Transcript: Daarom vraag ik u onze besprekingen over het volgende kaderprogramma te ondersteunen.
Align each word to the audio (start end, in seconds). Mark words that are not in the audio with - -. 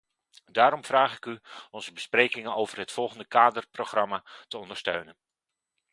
Daarom 0.45 0.83
vraag 0.83 1.15
ik 1.15 1.25
u 1.25 1.39
onze 1.69 1.93
besprekingen 1.93 2.55
over 2.55 2.77
het 2.77 2.91
volgende 2.91 3.27
kaderprogramma 3.27 4.23
te 4.47 4.57
ondersteunen. 4.57 5.17